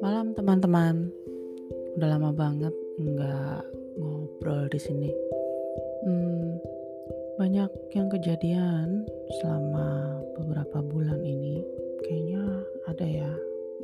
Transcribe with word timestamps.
teman-teman. 0.00 1.12
Udah 2.00 2.16
lama 2.16 2.32
banget 2.32 2.72
nggak 2.96 3.62
ngobrol 4.00 4.64
di 4.72 4.80
sini. 4.80 5.12
Hmm, 6.08 6.56
banyak 7.36 7.68
yang 7.92 8.08
kejadian 8.08 9.04
selama 9.40 10.16
beberapa 10.40 10.80
bulan 10.80 11.20
ini. 11.20 11.60
Kayaknya 12.00 12.44
ada 12.88 13.04
ya, 13.04 13.32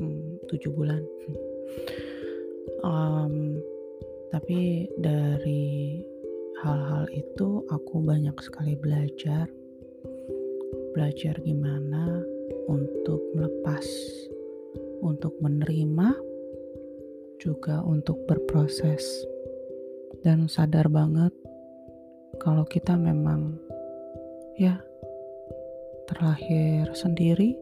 hmm, 0.01 0.41
tujuh 0.49 0.73
bulan. 0.73 1.05
um, 2.89 3.61
tapi 4.33 4.89
dari 4.97 6.01
hal-hal 6.65 7.05
itu 7.13 7.61
aku 7.69 8.01
banyak 8.01 8.37
sekali 8.41 8.73
belajar. 8.73 9.53
Belajar 10.97 11.37
gimana 11.45 12.25
untuk 12.73 13.21
melepas 13.37 13.85
untuk 15.07 15.39
menerima, 15.39 16.19
juga 17.39 17.87
untuk 17.87 18.19
berproses, 18.27 19.07
dan 20.27 20.51
sadar 20.51 20.91
banget 20.91 21.31
kalau 22.43 22.67
kita 22.67 22.99
memang 22.99 23.55
ya 24.59 24.83
terlahir 26.11 26.91
sendiri, 26.93 27.55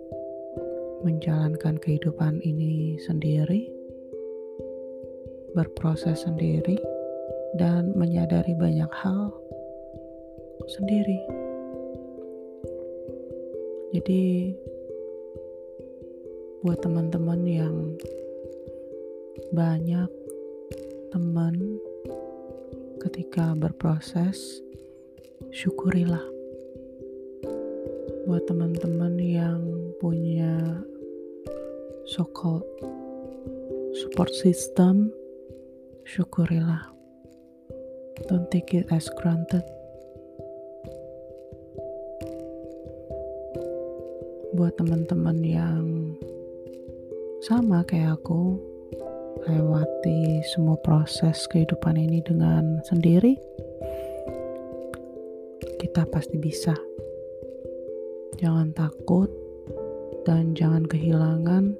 menjalankan 1.05 1.77
kehidupan 1.77 2.41
ini 2.41 2.97
sendiri, 3.05 3.69
berproses 5.53 6.25
sendiri, 6.25 6.81
dan 7.61 7.93
menyadari 7.95 8.57
banyak 8.57 8.91
hal 8.91 9.31
sendiri. 10.67 11.21
Jadi, 13.95 14.51
buat 16.65 16.81
teman-teman 16.81 17.45
yang 17.45 17.77
banyak 19.53 20.09
teman 21.13 21.77
ketika 23.05 23.53
berproses 23.53 24.65
syukurilah. 25.53 26.25
Buat 28.25 28.49
teman-teman 28.49 29.21
yang 29.21 29.61
punya 30.01 30.81
so-called 32.09 32.65
support 34.01 34.33
system 34.33 35.13
syukurilah. 36.09 36.89
Don't 38.33 38.49
take 38.49 38.73
it 38.73 38.89
as 38.89 39.13
granted. 39.21 39.69
Buat 44.57 44.81
teman-teman 44.81 45.45
yang 45.45 45.85
sama 47.45 47.85
kayak 47.85 48.17
aku 48.17 48.57
lewati 49.45 50.41
semua 50.57 50.81
proses 50.81 51.45
kehidupan 51.53 52.01
ini 52.01 52.25
dengan 52.25 52.81
sendiri 52.89 53.37
kita 55.95 56.09
pasti 56.09 56.41
bisa. 56.41 56.73
Jangan 58.41 58.73
takut 58.73 59.29
dan 60.25 60.57
jangan 60.57 60.89
kehilangan 60.89 61.77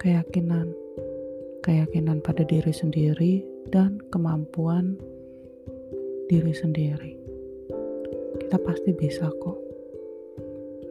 keyakinan. 0.00 0.72
Keyakinan 1.62 2.18
pada 2.24 2.42
diri 2.42 2.74
sendiri 2.74 3.44
dan 3.70 4.00
kemampuan 4.10 4.98
diri 6.26 6.50
sendiri. 6.50 7.14
Kita 8.42 8.58
pasti 8.58 8.90
bisa 8.96 9.30
kok. 9.38 9.60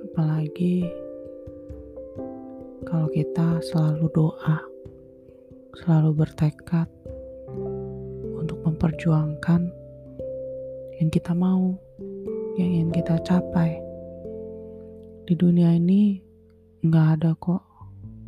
Apalagi 0.07 0.87
kalau 2.91 3.07
kita 3.07 3.63
selalu 3.71 4.11
doa, 4.11 4.59
selalu 5.79 6.11
bertekad 6.11 6.91
untuk 8.35 8.59
memperjuangkan 8.67 9.71
yang 10.99 11.07
kita 11.07 11.31
mau, 11.31 11.71
yang 12.59 12.67
ingin 12.67 12.91
kita 12.91 13.15
capai. 13.23 13.79
Di 15.23 15.39
dunia 15.39 15.71
ini 15.79 16.19
nggak 16.83 17.07
ada 17.15 17.31
kok 17.39 17.63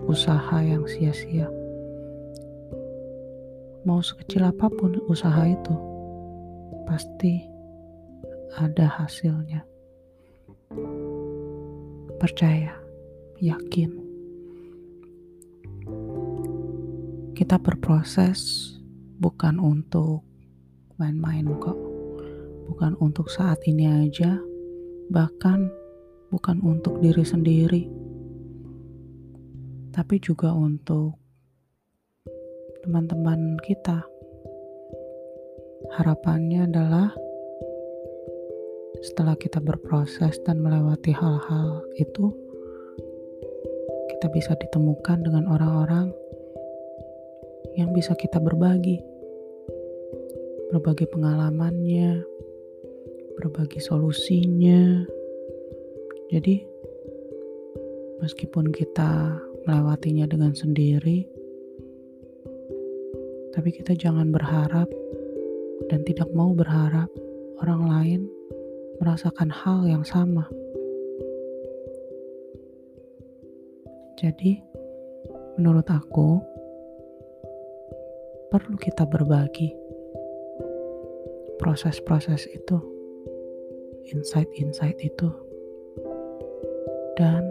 usaha 0.07 0.63
yang 0.63 0.87
sia-sia. 0.87 1.51
Mau 3.83 3.99
sekecil 3.99 4.47
apa 4.47 4.71
pun 4.71 4.95
usaha 5.11 5.43
itu, 5.43 5.75
pasti 6.87 7.43
ada 8.55 8.87
hasilnya. 8.87 9.67
Percaya, 12.15 12.79
yakin. 13.43 14.02
Kita 17.43 17.59
berproses 17.59 18.71
bukan 19.19 19.59
untuk 19.59 20.23
main-main 20.95 21.43
kok. 21.59 21.75
Bukan 22.71 22.95
untuk 23.03 23.27
saat 23.27 23.59
ini 23.67 23.83
aja 23.83 24.39
bahkan 25.11 25.67
bukan 26.31 26.63
untuk 26.63 27.03
diri 27.03 27.19
sendiri. 27.27 27.83
Tapi 29.91 30.23
juga 30.23 30.55
untuk 30.55 31.19
teman-teman 32.87 33.59
kita. 33.59 34.07
Harapannya 35.99 36.63
adalah 36.63 37.11
setelah 39.03 39.35
kita 39.35 39.59
berproses 39.59 40.39
dan 40.47 40.63
melewati 40.63 41.11
hal-hal 41.11 41.83
itu 41.99 42.31
kita 44.15 44.31
bisa 44.31 44.55
ditemukan 44.55 45.27
dengan 45.27 45.43
orang-orang 45.51 46.22
yang 47.77 47.93
bisa 47.93 48.13
kita 48.13 48.37
berbagi. 48.37 49.01
Berbagi 50.73 51.05
pengalamannya, 51.09 52.25
berbagi 53.37 53.77
solusinya. 53.77 55.05
Jadi, 56.33 56.65
meskipun 58.21 58.73
kita 58.73 59.37
melewatinya 59.65 60.25
dengan 60.25 60.57
sendiri, 60.57 61.29
tapi 63.53 63.69
kita 63.69 63.93
jangan 63.93 64.33
berharap 64.33 64.89
dan 65.93 66.01
tidak 66.09 66.29
mau 66.33 66.57
berharap 66.57 67.09
orang 67.61 67.83
lain 67.85 68.21
merasakan 68.97 69.53
hal 69.53 69.85
yang 69.85 70.01
sama. 70.01 70.49
Jadi, 74.17 74.57
menurut 75.59 75.85
aku, 75.91 76.52
perlu 78.53 78.77
kita 78.77 79.09
berbagi 79.09 79.73
proses-proses 81.57 82.45
itu, 82.53 82.77
insight-insight 84.13 85.01
itu, 85.01 85.25
dan 87.17 87.41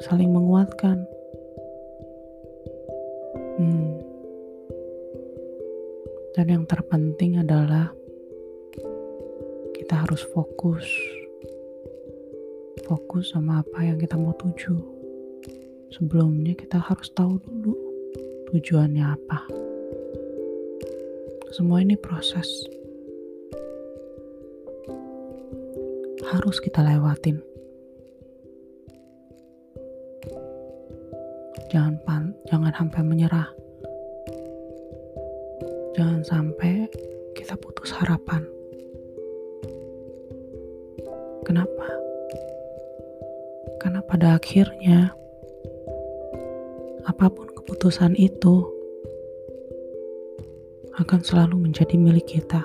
saling 0.00 0.32
menguatkan. 0.32 1.04
Hmm. 3.60 4.00
Dan 6.32 6.46
yang 6.48 6.64
terpenting 6.64 7.44
adalah 7.44 7.92
kita 9.76 10.08
harus 10.08 10.24
fokus, 10.32 10.88
fokus 12.88 13.36
sama 13.36 13.60
apa 13.60 13.84
yang 13.84 14.00
kita 14.00 14.16
mau 14.16 14.32
tuju. 14.40 14.72
Sebelumnya 15.92 16.56
kita 16.56 16.80
harus 16.80 17.12
tahu 17.12 17.36
dulu 17.44 17.76
tujuannya 18.48 19.04
apa. 19.04 19.65
Semua 21.56 21.80
ini 21.80 21.96
proses. 21.96 22.68
Harus 26.28 26.60
kita 26.60 26.84
lewatin. 26.84 27.40
Jangan 31.72 31.96
pan, 32.04 32.36
jangan 32.52 32.76
sampai 32.76 33.00
menyerah. 33.08 33.48
Jangan 35.96 36.20
sampai 36.28 36.92
kita 37.32 37.56
putus 37.56 37.88
harapan. 37.88 38.44
Kenapa? 41.40 41.88
Karena 43.80 44.04
pada 44.04 44.36
akhirnya 44.36 45.08
apa 47.08 47.32
pun 47.32 47.48
keputusan 47.48 48.12
itu 48.20 48.75
akan 50.96 51.20
selalu 51.20 51.68
menjadi 51.68 52.00
milik 52.00 52.24
kita. 52.24 52.64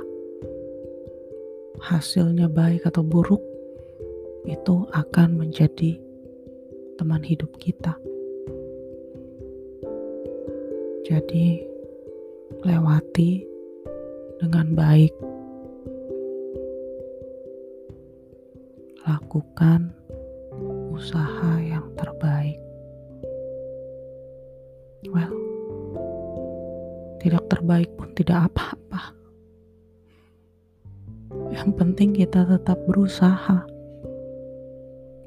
Hasilnya 1.83 2.48
baik 2.48 2.88
atau 2.88 3.04
buruk, 3.04 3.44
itu 4.48 4.88
akan 4.95 5.36
menjadi 5.36 6.00
teman 6.95 7.19
hidup 7.25 7.51
kita. 7.60 7.98
Jadi, 11.04 11.66
lewati 12.63 13.44
dengan 14.39 14.80
baik, 14.80 15.12
lakukan 19.04 19.92
usaha 20.95 21.60
yang 21.60 21.83
terbaik. 22.00 22.62
Well, 25.10 25.40
tidak 27.21 27.45
terbaik 27.53 27.94
pun 27.94 28.09
tidak 28.18 28.50
apa-apa. 28.50 29.13
Yang 31.53 31.69
penting 31.77 32.09
kita 32.18 32.50
tetap 32.50 32.81
berusaha 32.89 33.62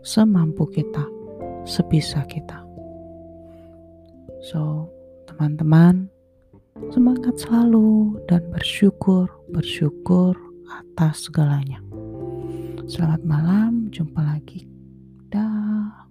semampu 0.03 0.67
kita, 0.67 1.07
sebisa 1.63 2.27
kita. 2.27 2.67
So, 4.45 4.91
teman-teman, 5.31 6.11
semangat 6.93 7.41
selalu 7.41 8.21
dan 8.29 8.45
bersyukur, 8.51 9.31
bersyukur 9.49 10.37
atas 10.69 11.31
segalanya. 11.31 11.81
Selamat 12.85 13.23
malam, 13.25 13.89
jumpa 13.89 14.21
lagi. 14.21 14.69
Dah. 15.33 16.05